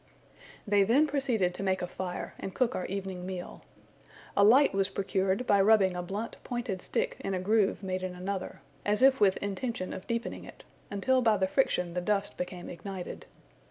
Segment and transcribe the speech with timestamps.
[0.65, 3.61] They then proceeded to make a fire, and cook our evening meal.
[4.35, 8.15] A light was procured, by rubbing a blunt pointed stick in a groove made in
[8.15, 12.67] another, as if with intention of deepening it, until by the friction the dust became
[12.67, 13.27] ignited.